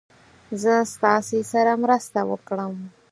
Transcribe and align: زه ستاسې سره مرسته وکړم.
زه 0.61 0.73
ستاسې 0.93 1.39
سره 1.51 1.71
مرسته 1.83 2.19
وکړم. 2.29 2.73